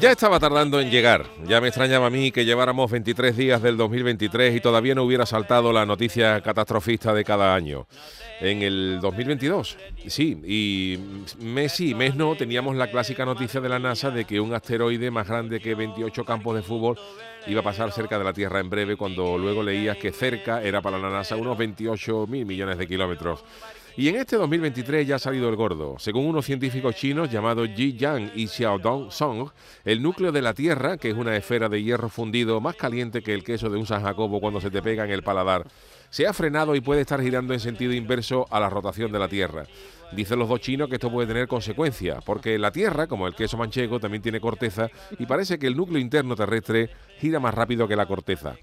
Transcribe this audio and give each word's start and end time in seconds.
Ya 0.00 0.10
estaba 0.10 0.38
tardando 0.38 0.78
en 0.80 0.90
llegar. 0.90 1.24
Ya 1.46 1.60
me 1.60 1.68
extrañaba 1.68 2.08
a 2.08 2.10
mí 2.10 2.30
que 2.30 2.44
lleváramos 2.44 2.90
23 2.90 3.34
días 3.36 3.62
del 3.62 3.78
2023 3.78 4.54
y 4.54 4.60
todavía 4.60 4.94
no 4.94 5.04
hubiera 5.04 5.24
saltado 5.24 5.72
la 5.72 5.86
noticia 5.86 6.40
catastrofista 6.42 7.14
de 7.14 7.24
cada 7.24 7.54
año. 7.54 7.86
En 8.40 8.60
el 8.60 8.98
2022, 9.00 9.78
sí, 10.08 10.38
y 10.44 10.98
mes 11.42 11.72
sí, 11.72 11.94
mes 11.94 12.14
no, 12.14 12.36
teníamos 12.36 12.76
la 12.76 12.90
clásica 12.90 13.24
noticia 13.24 13.62
de 13.62 13.70
la 13.70 13.78
NASA 13.78 14.10
de 14.10 14.26
que 14.26 14.40
un 14.40 14.52
asteroide 14.52 15.10
más 15.10 15.26
grande 15.26 15.58
que 15.58 15.74
28 15.74 16.24
campos 16.26 16.54
de 16.54 16.62
fútbol 16.62 16.98
iba 17.46 17.60
a 17.60 17.64
pasar 17.64 17.90
cerca 17.92 18.18
de 18.18 18.24
la 18.24 18.34
Tierra 18.34 18.60
en 18.60 18.68
breve, 18.68 18.96
cuando 18.96 19.38
luego 19.38 19.62
leías 19.62 19.96
que 19.96 20.12
cerca 20.12 20.62
era 20.62 20.82
para 20.82 20.98
la 20.98 21.08
NASA 21.08 21.36
unos 21.36 21.56
28 21.56 22.26
mil 22.26 22.44
millones 22.44 22.76
de 22.76 22.86
kilómetros. 22.86 23.42
Y 23.98 24.10
en 24.10 24.16
este 24.16 24.36
2023 24.36 25.06
ya 25.06 25.16
ha 25.16 25.18
salido 25.18 25.48
el 25.48 25.56
gordo. 25.56 25.98
Según 25.98 26.26
unos 26.26 26.44
científicos 26.44 26.94
chinos 26.96 27.30
llamados 27.30 27.70
Ji 27.74 27.94
Yang 27.96 28.32
y 28.34 28.46
Xiaodong 28.46 29.10
Song, 29.10 29.48
el 29.86 30.02
núcleo 30.02 30.32
de 30.32 30.42
la 30.42 30.52
Tierra, 30.52 30.98
que 30.98 31.08
es 31.08 31.16
una 31.16 31.34
esfera 31.34 31.70
de 31.70 31.82
hierro 31.82 32.10
fundido 32.10 32.60
más 32.60 32.76
caliente 32.76 33.22
que 33.22 33.32
el 33.32 33.42
queso 33.42 33.70
de 33.70 33.78
un 33.78 33.86
San 33.86 34.02
Jacobo 34.02 34.38
cuando 34.38 34.60
se 34.60 34.70
te 34.70 34.82
pega 34.82 35.04
en 35.04 35.12
el 35.12 35.22
paladar, 35.22 35.66
se 36.10 36.26
ha 36.26 36.34
frenado 36.34 36.74
y 36.74 36.82
puede 36.82 37.00
estar 37.00 37.22
girando 37.22 37.54
en 37.54 37.60
sentido 37.60 37.94
inverso 37.94 38.46
a 38.50 38.60
la 38.60 38.68
rotación 38.68 39.10
de 39.12 39.18
la 39.18 39.28
Tierra. 39.28 39.64
Dicen 40.12 40.38
los 40.38 40.50
dos 40.50 40.60
chinos 40.60 40.90
que 40.90 40.96
esto 40.96 41.10
puede 41.10 41.28
tener 41.28 41.48
consecuencias, 41.48 42.22
porque 42.22 42.58
la 42.58 42.72
Tierra, 42.72 43.06
como 43.06 43.26
el 43.26 43.34
queso 43.34 43.56
manchego, 43.56 43.98
también 43.98 44.22
tiene 44.22 44.40
corteza 44.40 44.90
y 45.18 45.24
parece 45.24 45.58
que 45.58 45.68
el 45.68 45.76
núcleo 45.76 45.98
interno 45.98 46.36
terrestre 46.36 46.90
gira 47.18 47.40
más 47.40 47.54
rápido 47.54 47.88
que 47.88 47.96
la 47.96 48.04
corteza. 48.04 48.56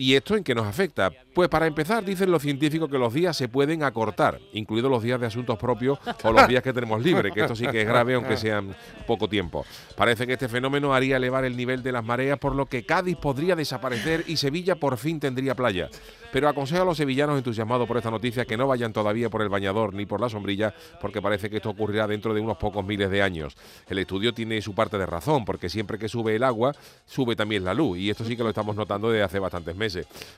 ¿Y 0.00 0.14
esto 0.14 0.36
en 0.36 0.44
qué 0.44 0.54
nos 0.54 0.64
afecta? 0.64 1.10
Pues 1.34 1.48
para 1.48 1.66
empezar, 1.66 2.04
dicen 2.04 2.30
los 2.30 2.40
científicos 2.40 2.88
que 2.88 2.98
los 2.98 3.12
días 3.12 3.36
se 3.36 3.48
pueden 3.48 3.82
acortar, 3.82 4.38
incluidos 4.52 4.88
los 4.88 5.02
días 5.02 5.18
de 5.20 5.26
asuntos 5.26 5.58
propios 5.58 5.98
o 6.22 6.30
los 6.30 6.46
días 6.46 6.62
que 6.62 6.72
tenemos 6.72 7.02
libres, 7.02 7.34
que 7.34 7.40
esto 7.40 7.56
sí 7.56 7.66
que 7.66 7.82
es 7.82 7.88
grave 7.88 8.14
aunque 8.14 8.36
sean 8.36 8.76
poco 9.08 9.28
tiempo. 9.28 9.66
Parece 9.96 10.24
que 10.24 10.34
este 10.34 10.48
fenómeno 10.48 10.94
haría 10.94 11.16
elevar 11.16 11.44
el 11.44 11.56
nivel 11.56 11.82
de 11.82 11.90
las 11.90 12.04
mareas, 12.04 12.38
por 12.38 12.54
lo 12.54 12.66
que 12.66 12.86
Cádiz 12.86 13.16
podría 13.16 13.56
desaparecer 13.56 14.22
y 14.28 14.36
Sevilla 14.36 14.76
por 14.76 14.98
fin 14.98 15.18
tendría 15.18 15.56
playa. 15.56 15.88
Pero 16.30 16.48
aconsejo 16.48 16.82
a 16.82 16.84
los 16.84 16.96
sevillanos 16.96 17.38
entusiasmados 17.38 17.88
por 17.88 17.96
esta 17.96 18.10
noticia 18.10 18.44
que 18.44 18.56
no 18.56 18.68
vayan 18.68 18.92
todavía 18.92 19.30
por 19.30 19.42
el 19.42 19.48
bañador 19.48 19.94
ni 19.94 20.06
por 20.06 20.20
la 20.20 20.28
sombrilla, 20.28 20.74
porque 21.00 21.22
parece 21.22 21.50
que 21.50 21.56
esto 21.56 21.70
ocurrirá 21.70 22.06
dentro 22.06 22.34
de 22.34 22.40
unos 22.40 22.58
pocos 22.58 22.84
miles 22.84 23.10
de 23.10 23.22
años. 23.22 23.56
El 23.88 23.98
estudio 23.98 24.32
tiene 24.32 24.60
su 24.62 24.74
parte 24.74 24.96
de 24.96 25.06
razón, 25.06 25.44
porque 25.44 25.68
siempre 25.68 25.98
que 25.98 26.08
sube 26.08 26.36
el 26.36 26.44
agua, 26.44 26.72
sube 27.06 27.34
también 27.34 27.64
la 27.64 27.74
luz, 27.74 27.98
y 27.98 28.10
esto 28.10 28.24
sí 28.24 28.36
que 28.36 28.42
lo 28.42 28.50
estamos 28.50 28.76
notando 28.76 29.10
desde 29.10 29.24
hace 29.24 29.38
bastantes 29.38 29.74
meses. 29.74 29.87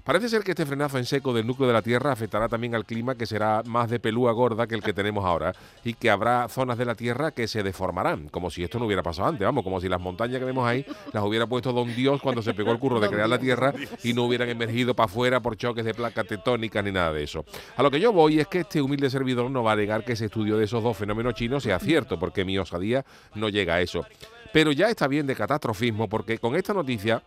Parece 0.05 0.29
ser 0.29 0.43
que 0.43 0.53
este 0.53 0.67
frenazo 0.67 0.99
en 0.99 1.05
seco 1.05 1.33
del 1.33 1.47
núcleo 1.47 1.67
de 1.67 1.75
la 1.75 1.83
Tierra 1.83 2.13
afectará 2.13 2.49
también 2.49 2.75
al 2.75 2.85
clima, 2.85 3.15
que 3.15 3.27
será 3.27 3.63
más 3.65 3.91
de 3.91 3.99
pelúa 4.01 4.33
gorda 4.33 4.67
que 4.67 4.75
el 4.75 4.83
que 4.83 4.93
tenemos 4.93 5.25
ahora, 5.25 5.55
y 5.85 5.95
que 5.95 6.11
habrá 6.11 6.49
zonas 6.49 6.79
de 6.79 6.85
la 6.85 6.95
Tierra 6.95 7.33
que 7.33 7.49
se 7.49 7.63
deformarán, 7.63 8.29
como 8.29 8.51
si 8.51 8.63
esto 8.63 8.79
no 8.79 8.87
hubiera 8.87 9.03
pasado 9.03 9.29
antes, 9.29 9.45
vamos, 9.45 9.65
como 9.65 9.81
si 9.81 9.89
las 9.89 10.01
montañas 10.01 10.39
que 10.39 10.45
vemos 10.45 10.67
ahí 10.67 10.85
las 11.13 11.25
hubiera 11.25 11.47
puesto 11.47 11.73
Don 11.73 11.95
Dios 11.95 12.21
cuando 12.21 12.43
se 12.43 12.55
pegó 12.55 12.73
el 12.73 12.79
curro 12.79 13.01
de 13.01 13.09
crear 13.09 13.29
la 13.29 13.39
Tierra 13.39 13.73
y 14.03 14.13
no 14.13 14.25
hubieran 14.25 14.49
emergido 14.49 14.95
para 14.95 15.07
afuera 15.07 15.41
por 15.41 15.57
choques 15.57 15.85
de 15.85 15.95
placas 15.95 16.27
tectónicas 16.27 16.85
ni 16.85 16.93
nada 16.93 17.13
de 17.13 17.23
eso. 17.23 17.45
A 17.77 17.83
lo 17.83 17.91
que 17.91 18.01
yo 18.01 18.13
voy 18.13 18.41
es 18.41 18.47
que 18.47 18.61
este 18.61 18.81
humilde 18.81 19.11
servidor 19.11 19.51
no 19.51 19.63
va 19.63 19.71
a 19.71 19.75
alegar 19.75 20.05
que 20.05 20.13
ese 20.13 20.27
estudio 20.27 20.57
de 20.57 20.65
esos 20.65 20.83
dos 20.83 20.97
fenómenos 20.97 21.35
chinos 21.35 21.63
sea 21.63 21.79
cierto, 21.79 22.19
porque 22.19 22.45
mi 22.45 22.59
osadía 22.59 23.05
no 23.35 23.49
llega 23.49 23.75
a 23.75 23.81
eso. 23.81 24.05
Pero 24.53 24.73
ya 24.73 24.89
está 24.89 25.07
bien 25.07 25.27
de 25.27 25.37
catastrofismo, 25.37 26.09
porque 26.09 26.39
con 26.39 26.57
esta 26.57 26.75
noticia 26.75 27.23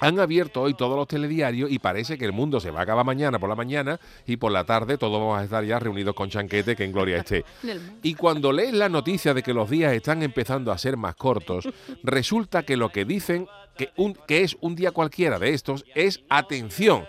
han 0.00 0.20
abierto 0.20 0.62
hoy 0.62 0.74
todos 0.74 0.96
los 0.96 1.08
telediarios 1.08 1.70
y 1.70 1.78
parece 1.78 2.18
que 2.18 2.24
el 2.24 2.32
mundo 2.32 2.60
se 2.60 2.70
va 2.70 2.80
a 2.80 2.82
acabar 2.82 3.04
mañana 3.04 3.38
por 3.38 3.48
la 3.48 3.54
mañana 3.54 3.98
y 4.26 4.36
por 4.36 4.52
la 4.52 4.64
tarde 4.64 4.98
todos 4.98 5.18
vamos 5.18 5.38
a 5.38 5.44
estar 5.44 5.64
ya 5.64 5.78
reunidos 5.78 6.14
con 6.14 6.30
Chanquete, 6.30 6.76
que 6.76 6.84
en 6.84 6.92
gloria 6.92 7.18
esté. 7.18 7.44
Y 8.02 8.14
cuando 8.14 8.52
lees 8.52 8.72
la 8.72 8.88
noticia 8.88 9.34
de 9.34 9.42
que 9.42 9.52
los 9.52 9.68
días 9.68 9.92
están 9.92 10.22
empezando 10.22 10.72
a 10.72 10.78
ser 10.78 10.96
más 10.96 11.14
cortos, 11.14 11.68
resulta 12.02 12.62
que 12.62 12.76
lo 12.76 12.90
que 12.90 13.04
dicen 13.04 13.46
que, 13.76 13.90
un, 13.96 14.14
que 14.26 14.42
es 14.42 14.56
un 14.60 14.74
día 14.74 14.92
cualquiera 14.92 15.38
de 15.38 15.54
estos 15.54 15.84
es 15.94 16.22
atención 16.28 17.04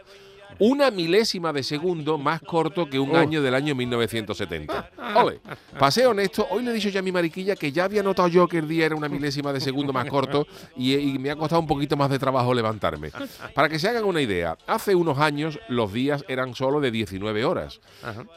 una 0.59 0.91
milésima 0.91 1.53
de 1.53 1.63
segundo 1.63 2.17
más 2.17 2.41
corto 2.41 2.89
que 2.89 2.99
un 2.99 3.15
año 3.15 3.41
del 3.41 3.55
año 3.55 3.75
1970. 3.75 4.91
Ole, 5.15 5.39
pasé 5.77 6.05
honesto, 6.05 6.47
hoy 6.51 6.63
le 6.63 6.71
he 6.71 6.73
dicho 6.73 6.89
ya 6.89 6.99
a 6.99 7.03
mi 7.03 7.11
mariquilla 7.11 7.55
que 7.55 7.71
ya 7.71 7.85
había 7.85 8.03
notado 8.03 8.27
yo 8.27 8.47
que 8.47 8.57
el 8.57 8.67
día 8.67 8.85
era 8.85 8.95
una 8.95 9.09
milésima 9.09 9.53
de 9.53 9.61
segundo 9.61 9.93
más 9.93 10.05
corto 10.05 10.45
y, 10.75 10.95
y 10.95 11.17
me 11.17 11.31
ha 11.31 11.35
costado 11.35 11.61
un 11.61 11.67
poquito 11.67 11.95
más 11.97 12.09
de 12.09 12.19
trabajo 12.19 12.53
levantarme. 12.53 13.11
Para 13.53 13.69
que 13.69 13.79
se 13.79 13.87
hagan 13.87 14.03
una 14.03 14.21
idea, 14.21 14.57
hace 14.67 14.95
unos 14.95 15.17
años 15.17 15.59
los 15.69 15.93
días 15.93 16.23
eran 16.27 16.53
solo 16.53 16.79
de 16.79 16.91
19 16.91 17.45
horas. 17.45 17.79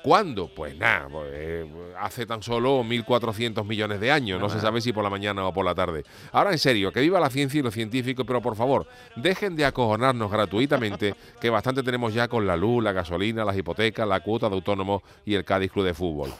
¿Cuándo? 0.02 0.48
Pues 0.54 0.76
nada, 0.76 1.08
pues, 1.10 1.28
eh, 1.32 1.66
hace 1.98 2.26
tan 2.26 2.42
solo 2.42 2.82
1.400 2.82 3.64
millones 3.66 4.00
de 4.00 4.10
años, 4.12 4.40
no 4.40 4.48
se 4.48 4.60
sabe 4.60 4.80
si 4.80 4.92
por 4.92 5.02
la 5.02 5.10
mañana 5.10 5.44
o 5.46 5.52
por 5.52 5.64
la 5.64 5.74
tarde. 5.74 6.04
Ahora 6.32 6.52
en 6.52 6.58
serio, 6.58 6.92
que 6.92 7.00
viva 7.00 7.18
la 7.20 7.30
ciencia 7.30 7.58
y 7.58 7.62
los 7.62 7.74
científicos, 7.74 8.24
pero 8.26 8.40
por 8.40 8.56
favor, 8.56 8.86
dejen 9.16 9.56
de 9.56 9.64
acojonarnos 9.64 10.30
gratuitamente, 10.30 11.14
que 11.40 11.50
bastante 11.50 11.82
tenemos 11.82 12.11
ya 12.12 12.28
con 12.28 12.46
la 12.46 12.56
luz, 12.56 12.82
la 12.82 12.92
gasolina, 12.92 13.44
las 13.44 13.56
hipotecas, 13.56 14.06
la 14.06 14.20
cuota 14.20 14.48
de 14.48 14.54
autónomos 14.54 15.02
y 15.24 15.34
el 15.34 15.44
Cádiz 15.44 15.70
Club 15.72 15.84
de 15.86 15.94
Fútbol. 15.94 16.30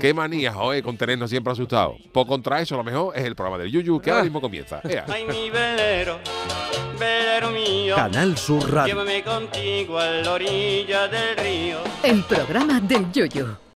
Qué 0.00 0.12
manía, 0.14 0.52
joder, 0.52 0.82
con 0.82 0.96
tenernos 0.96 1.30
siempre 1.30 1.52
asustados. 1.52 1.96
Por 2.12 2.26
contra 2.26 2.60
eso, 2.60 2.76
lo 2.76 2.84
mejor 2.84 3.16
es 3.16 3.24
el 3.24 3.34
programa 3.34 3.58
del 3.62 3.70
Yuyu, 3.70 4.00
que 4.00 4.10
ahora 4.10 4.24
mismo 4.24 4.40
comienza. 4.40 4.80
Ea. 4.84 5.04
Ay, 5.08 5.24
mi 5.26 5.50
velero, 5.50 6.18
velero 6.98 7.50
mío, 7.50 7.96
Canal 7.96 8.36
Sur 8.36 8.70
Radio. 8.72 8.94
llévame 8.94 9.22
contigo 9.22 9.98
a 9.98 10.06
la 10.06 10.32
orilla 10.32 11.08
del 11.08 11.36
río. 11.36 11.78
El 12.02 12.22
programa 12.24 12.80
del 12.80 13.10
Yoyo. 13.12 13.61